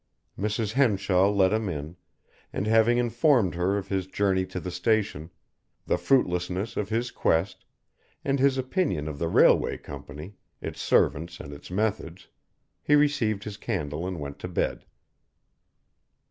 [0.35, 0.71] Mrs.
[0.71, 1.95] Henshaw let him in,
[2.51, 5.29] and having informed her of his journey to the station,
[5.85, 7.65] the fruitlessness of his quest,
[8.25, 12.29] and his opinion of the railway company, its servants and its methods,
[12.81, 14.85] he received his candle and went to bed.